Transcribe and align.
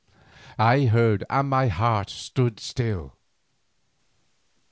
I 0.57 0.85
heard 0.87 1.23
and 1.29 1.47
my 1.47 1.67
heart 1.67 2.09
stood 2.09 2.59
still. 2.59 3.13